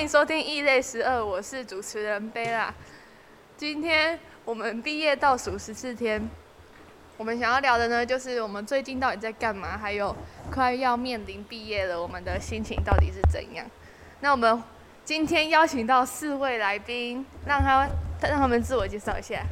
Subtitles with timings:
[0.00, 2.72] 欢迎收听异类十二，我是主持人贝拉。
[3.54, 6.26] 今天我们毕业倒数十四天，
[7.18, 10.16] 我们想要聊的呢，就是我们最近到底在干嘛，还有
[10.50, 13.66] 快要面临毕业了，我们的心情到底是怎样？
[14.20, 14.62] 那我们
[15.04, 17.86] 今天邀请到四位来宾，让他
[18.22, 19.44] 让他们自我介绍一下。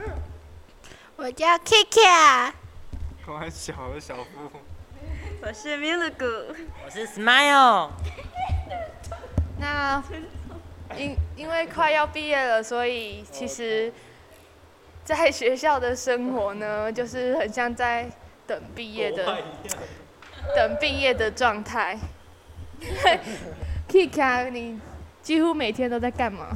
[1.17, 2.53] 我叫 Kiki，
[3.27, 4.51] 我还小的小夫，
[5.43, 6.57] 我是 m i l u g u
[6.87, 7.91] 我是 Smile，
[9.61, 10.03] 那
[10.97, 13.93] 因因为快要毕业了，所以其实
[15.05, 18.09] 在学校的生活呢，就是很像在
[18.47, 19.43] 等毕业的
[20.57, 21.99] 等毕业的状态。
[23.89, 24.81] Kika，你
[25.23, 26.49] 几乎每天都在干嘛？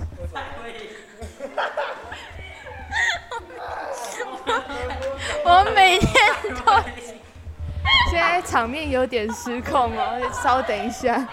[5.44, 6.10] 我每天
[6.64, 6.72] 都
[8.10, 11.27] 现在场面有点失控哦，稍等一下。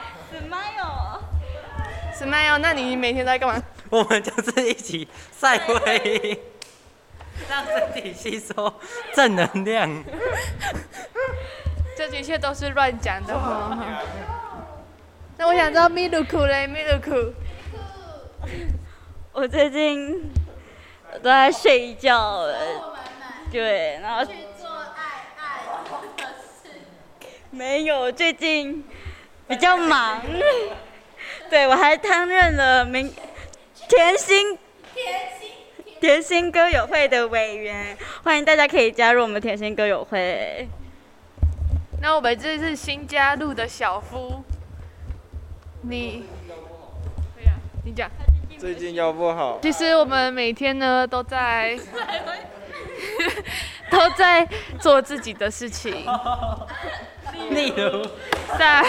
[2.19, 3.63] Smile，Smile，那你每天都在干嘛？
[3.89, 6.39] 我们就是一起晒灰，
[7.49, 8.73] 让身体吸收
[9.13, 10.03] 正能量。
[11.95, 13.77] 这一切都是乱讲的话。
[15.37, 17.33] 那我想知道米露库嘞，米露库。
[19.31, 20.31] 我最近
[21.21, 22.97] 都在睡觉了，
[23.51, 24.25] 对，然后
[27.51, 28.83] 没有，最近
[29.47, 30.21] 比较忙，
[31.51, 33.11] 对我还担任了明
[33.87, 34.57] 甜心
[35.99, 40.67] 甜心歌友会的委员，欢迎大家可以加入我们甜心歌友会。
[42.01, 44.43] 那我们这是新加入的小夫，
[45.81, 46.23] 你，
[47.35, 47.51] 对呀，
[47.83, 48.09] 你讲。
[48.57, 51.77] 最近腰不好，其实我们每天呢都在
[53.89, 54.47] 都在
[54.79, 56.05] 做自己的事情，
[57.51, 58.05] 例如，
[58.57, 58.85] 在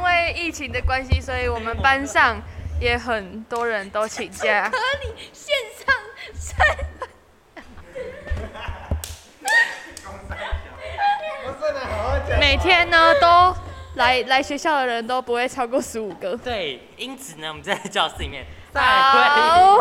[0.00, 2.40] 因为疫情的关系，所以我们班上
[2.80, 4.70] 也很多人都请假。
[4.70, 5.94] 和你线上
[6.34, 6.64] 晒。
[12.38, 13.54] 每天呢都
[13.96, 16.34] 来来学校的人都不会超过十五个。
[16.34, 19.18] 对，因此呢，我们在教室里面晒灰。
[19.20, 19.78] 好，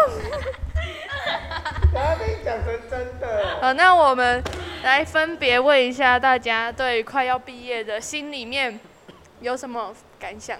[1.93, 3.57] 把你讲成真的。
[3.61, 4.43] 好，那我们
[4.83, 8.77] 来分别问一下大家，对快要毕业的心里面
[9.39, 10.57] 有什么感想？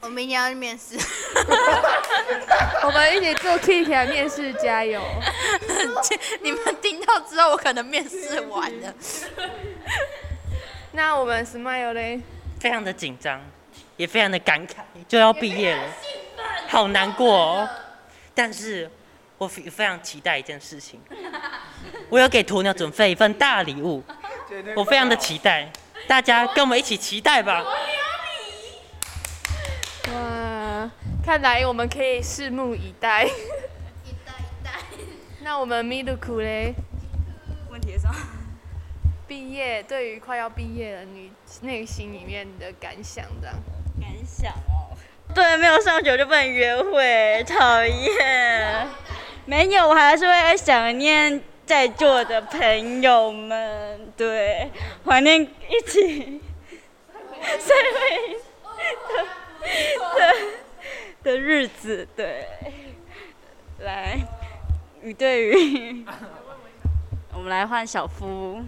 [0.00, 0.96] 我明天要去面试，
[2.82, 5.00] 我们一起做 Kiki 面试加油。
[6.42, 8.92] 你们听到之后，我可能面试完了。
[10.90, 12.20] 那我们 Smile 嘞？
[12.58, 13.40] 非常的紧张，
[13.96, 15.82] 也非常的感慨，就要毕业了，
[16.68, 17.68] 好难过哦。
[18.34, 18.90] 但是，
[19.38, 21.00] 我非非常期待一件事情，
[22.08, 24.02] 我要给鸵鸟准备一份大礼物，
[24.74, 25.70] 我非常的期待，
[26.08, 27.64] 大家跟我们一起期待吧。
[30.12, 30.90] 哇，
[31.24, 33.24] 看来我们可以拭目以待。
[33.24, 33.28] 一
[34.24, 34.72] 代一代。
[35.40, 36.74] 那我们 Miluku 嘞？
[37.70, 38.14] 问题是什么？
[39.28, 43.54] 毕业，对于快要毕业了，你内心里面的感想这样？
[44.00, 44.90] 感想哦。
[45.32, 48.88] 对，没有上学就不能约会， 讨厌。
[49.46, 54.70] 没有，我还是会想念在座的朋友们，对，
[55.06, 56.42] 怀念一起
[61.42, 62.46] 日子，对。
[63.80, 64.16] 来，
[65.00, 66.06] 你对于
[67.34, 68.62] 我们来换小夫，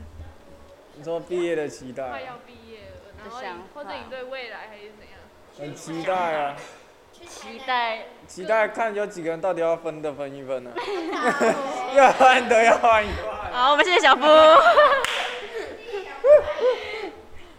[0.97, 5.13] 你说毕业的期待，快要毕业了，然后想你或者你对未来还是怎样？
[5.57, 6.57] 很期待啊，
[7.29, 10.77] 期待期待看有几个人到底要分的分一分呢、啊？
[11.95, 13.53] 要换的要换一换。
[13.53, 14.23] 好，我们谢谢小夫。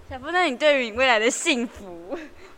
[0.10, 2.05] 小夫，那你对于你未来的幸福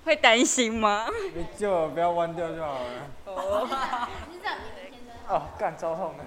[0.07, 1.05] 会担心吗？
[1.35, 2.79] 没救了，不要弯掉就好了。
[5.27, 6.23] 哦，干超痛的。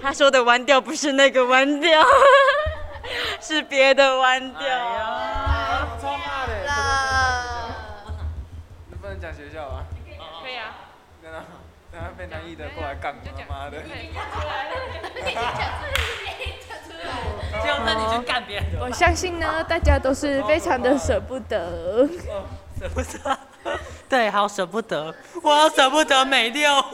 [0.00, 2.00] 他说的弯掉不是那个弯掉，
[3.42, 4.60] 是别的弯掉。
[6.00, 6.52] 超骂的。
[8.88, 9.82] 你不能讲学校啊？
[10.40, 10.76] 可以啊。
[11.20, 11.42] 真的，
[11.90, 13.82] 等下被南艺的过来干他妈的。
[17.64, 22.08] 就让 你去干别人的我相信呢，大家都是非常的舍不得。
[22.82, 23.38] 舍不得，
[24.08, 26.68] 对，好舍不得，我好舍不得美六。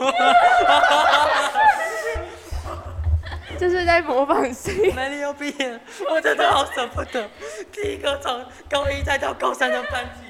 [3.57, 4.93] 这是在模仿谁？
[4.93, 5.79] 美六毕业了，
[6.11, 7.27] 我真的好舍不得，
[7.71, 10.27] 第一个从高一再到高三的班级。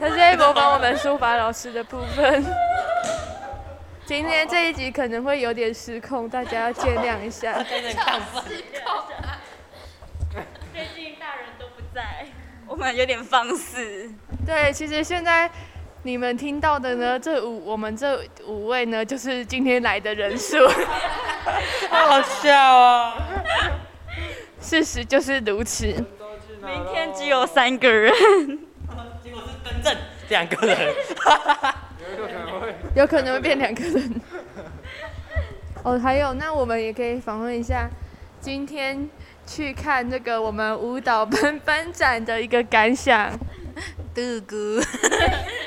[0.00, 2.44] 他是在模仿我们书法老师的部分。
[4.06, 7.58] 今天这一集可能会有点失控，大家要见谅一下。
[7.58, 8.44] 有点亢奋。
[10.72, 12.28] 最近大人都不在，
[12.68, 14.08] 我们有点放肆。
[14.50, 15.48] 对，其实现在
[16.02, 20.56] 你们听到的呢，这五我们这五位呢，就是今天来的人数。
[21.88, 23.12] 好笑哦。
[24.60, 25.86] 事实就是如此。
[25.86, 28.12] 明天只有三个人，
[29.22, 29.96] 结果是更正
[30.28, 30.94] 两个人。
[32.16, 32.74] 有可能会。
[32.96, 34.20] 有可能会变两个人。
[35.84, 37.88] 哦，还有，那我们也可以访问一下，
[38.40, 39.08] 今天
[39.46, 43.30] 去看这个我们舞蹈班班展的一个感想。
[44.14, 44.86] 嘟咕，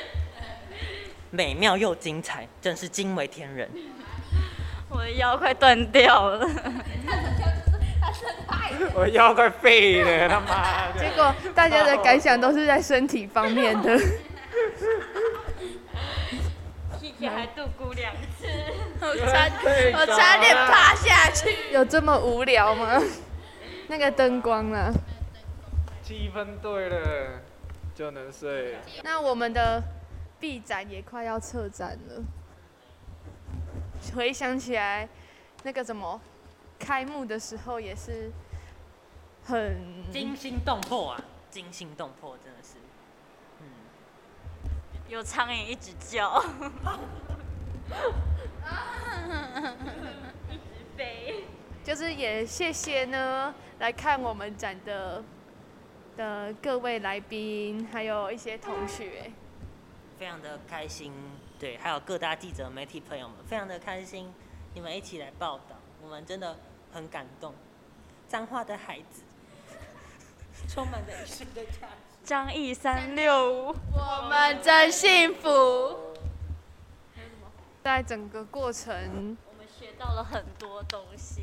[1.30, 3.68] 美妙又精彩，真是惊为天人。
[4.90, 6.46] 我的腰快断掉了。
[8.94, 11.00] 我腰快废了， 他妈的！
[11.00, 13.98] 结果大家的感想都是在身体方面的。
[17.00, 18.46] 屁屁还度咕两次，
[19.00, 19.50] 我差
[19.98, 21.72] 我差点趴下去。
[21.72, 23.02] 有这么无聊吗？
[23.88, 24.92] 那个灯光啊。
[26.02, 27.40] 气氛对了，
[27.94, 28.76] 就能睡。
[29.02, 29.82] 那我们的
[30.40, 32.22] B 展也快要撤展了。
[34.14, 35.08] 回想起来，
[35.62, 36.20] 那个什么，
[36.78, 38.30] 开幕的时候也是
[39.44, 41.24] 很惊心动魄啊！
[41.50, 42.74] 惊心动魄，真的是。
[43.60, 43.66] 嗯，
[45.08, 46.42] 有苍蝇一直叫，
[50.50, 51.44] 一直飞。
[51.82, 55.22] 就是也谢谢呢，来看我们展的
[56.16, 59.30] 的各位来宾，还有一些同学。
[60.18, 61.12] 非常的开心，
[61.58, 64.32] 对，还有各大记者、媒体朋友们，非常的开心，
[64.72, 66.56] 你们一起来报道，我们真的
[66.92, 67.52] 很感动。
[68.28, 69.22] 脏话的孩子，
[70.68, 72.24] 充满着艺术的价值。
[72.24, 76.14] 张毅三六五，我们真幸福。
[77.82, 81.42] 在整个过程，我们学到了很多东西。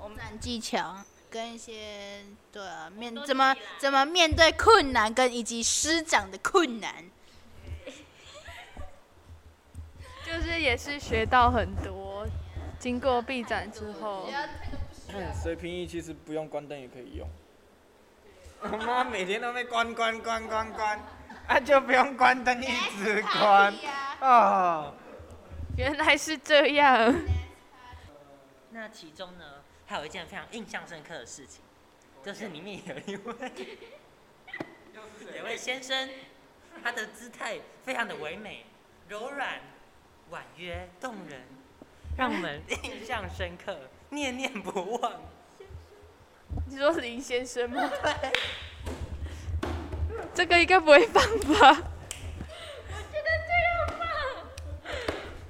[0.00, 0.96] 我们展技巧
[1.32, 6.94] 跟一些对啊面怎么怎么面对困难，跟以及师长的困难。
[10.26, 12.26] 就是也是学到很多。
[12.78, 14.28] 经过 B 展之后，
[15.42, 17.26] 水平仪其实不用关灯也可以用。
[18.84, 21.00] 妈每天都被关关关关关，
[21.46, 22.66] 啊就不用关灯一
[22.98, 23.72] 直关
[24.20, 24.92] 啊。
[25.78, 27.14] 原来是这样。
[28.70, 29.61] 那其中呢，
[29.92, 31.60] 还有一件非常印象深刻的事情，
[32.24, 33.34] 就是里面有一位，
[35.36, 36.08] 有位先生，
[36.82, 38.64] 他的姿态非常的唯美、
[39.10, 39.60] 柔软、
[40.30, 41.42] 婉约、动人，
[42.16, 43.76] 让我们 印象深刻、
[44.08, 45.12] 念念不忘。
[46.70, 47.90] 你说林先生吗？
[50.32, 51.82] 这个应该不会放吧？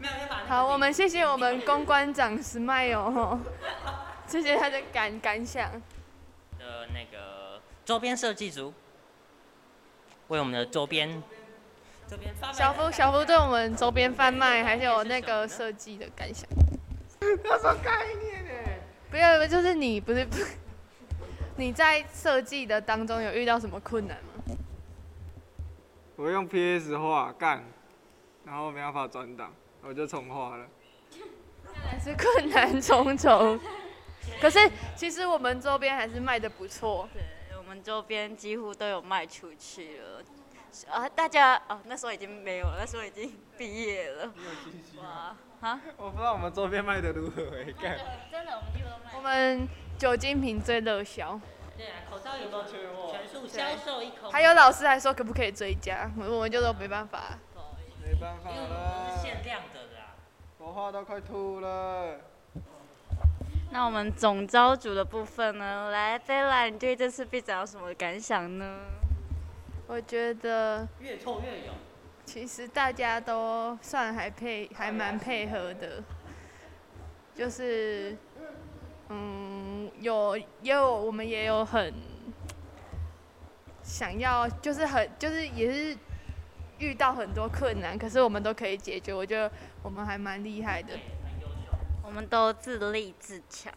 [0.01, 3.39] 没有，要把那个好，我们谢谢我们公关长 Smile 哈，
[4.33, 5.71] 谢谢他的感感想。
[6.59, 8.73] 的那个周边设计组，
[10.29, 11.23] 为我们的周边
[12.07, 16.49] 周边发小夫小夫对我们周边贩卖还有那个设计的感想。
[17.21, 18.51] 那什么概念呢？
[19.11, 20.37] 不要，就是你不是不，
[21.57, 24.57] 你在设计的当中有遇到什么困难吗？
[26.17, 27.63] 我用 PS 画干，
[28.45, 29.53] 然后没办法转档，
[29.83, 30.67] 我就重画了。
[31.85, 33.61] 还是困难重重。
[34.41, 34.59] 可是
[34.97, 37.09] 其实我们周边还是卖的不错。
[37.13, 37.23] 对，
[37.57, 40.23] 我们周边几乎都有卖出去了。
[40.91, 44.33] 啊，大家哦，那时候已经没有了，那时候已经毕业了。
[44.97, 47.99] 哇，啊，我不知道我们周边卖的如何哎，干。
[48.31, 51.39] 真的，我们几乎都卖我们酒精瓶最热销，
[51.77, 52.65] 对啊，口罩有没有
[53.11, 54.33] 全数销售一空？
[54.33, 57.39] 还有老师还说可不可以追加，我们就说没办法。
[58.03, 60.17] 没办法因为我们了是，限量的啦。
[60.57, 62.19] 我话都快吐了。
[63.73, 65.91] 那我们总招组的部分呢？
[65.91, 68.81] 来，菲拉，你对这次 B 展有什么感想呢？
[69.87, 71.75] 我觉得越臭越勇。
[72.27, 76.05] 其实大家都算还配，还蛮配合的，
[77.35, 78.15] 就是
[79.09, 81.95] 嗯，有也有我们也有很
[83.83, 85.97] 想要，就是很就是也是
[86.79, 89.51] 遇到很多困难，可是我们都可以解决，我觉得
[89.83, 90.93] 我们还蛮厉害的。
[92.13, 93.73] 我们都自立自强，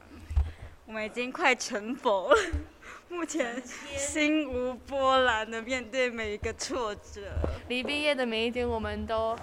[0.86, 2.38] 我们已经快成佛了。
[3.08, 7.22] 目前心无波澜的面对每一个挫折，
[7.70, 9.40] 离毕业的每一天，我们都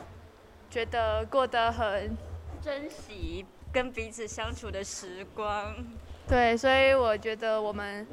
[0.69, 2.15] 觉得过得很
[2.61, 5.75] 珍惜跟彼此相处的时光。
[6.29, 8.07] 对，所以我觉得我们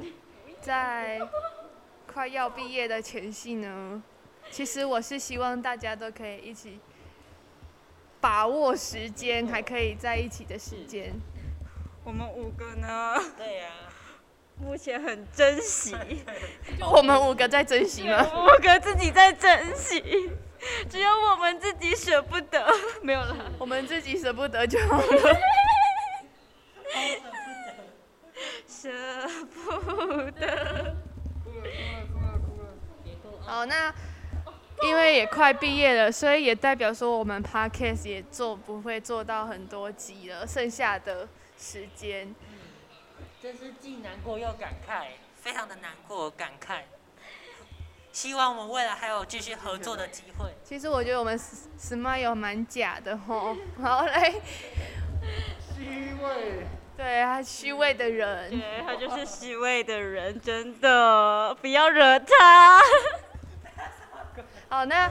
[0.62, 1.20] 在
[2.10, 4.02] 快要毕业的前夕呢，
[4.50, 6.80] 其实我是希望大家都可以一起
[8.20, 11.12] 把握时间，还可以在一起的时间。
[12.04, 13.70] 我们五个呢，对呀、
[14.58, 15.96] 目前很珍惜，
[16.92, 18.26] 我们五个在珍惜吗？
[18.34, 20.30] 五个自己在珍惜，
[20.88, 22.66] 只有我们自己舍不得，
[23.02, 23.36] 没有了。
[23.58, 25.04] 我们自己舍不得就好了。
[28.66, 28.88] 舍
[29.52, 29.60] 不
[30.32, 30.96] 得。
[33.42, 33.94] 好，那
[34.82, 42.34] 因为也快毕业了，所以也代表说我们 podcast 也做不会做到很多集了，剩下的时间。
[43.42, 45.06] 真是既难过又感慨，
[45.40, 46.80] 非常的难过感慨。
[48.12, 50.50] 希望我们未来还有继续合作的机会。
[50.64, 51.38] 其实我觉得我们
[51.78, 53.56] smile 蛮假的吼。
[53.80, 54.40] 好嘞。
[55.76, 56.66] 虚伪。
[56.96, 58.50] 对啊，虚伪的人。
[58.50, 62.80] 对，他就是虚伪的人，真的，不要惹他。
[64.70, 65.10] 好，那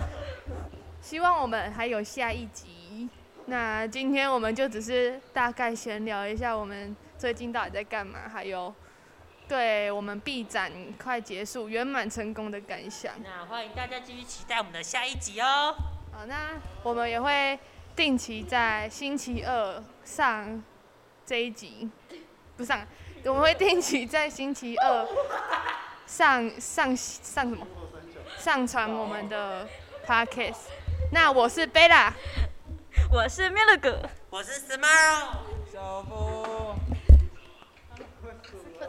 [1.01, 3.09] 希望我们还有下一集。
[3.47, 8.73] 那今天我们就只是大概闲聊一下我们最近到底在干嘛，还有
[9.49, 13.15] 对我们 B 展快结束圆满成功的感想。
[13.21, 15.75] 那欢迎大家继续期待我们的下一集哦。
[16.13, 16.51] 好，那
[16.81, 17.59] 我们也会
[17.97, 20.63] 定期在星期二上。
[21.25, 21.87] 这一集
[22.55, 22.87] 不上，
[23.25, 25.05] 我们会定期在星期二
[26.07, 27.67] 上上上什么？
[28.39, 29.67] 上传我们的
[30.07, 30.69] podcast。
[31.11, 32.13] 那我是贝拉，
[33.11, 35.27] 我是米勒哥，我是 Smile，
[35.71, 36.75] 小夫，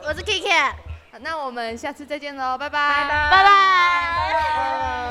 [0.03, 0.73] 我是 Kiki。
[1.21, 5.10] 那我们下次再见喽，拜拜，拜拜，拜拜。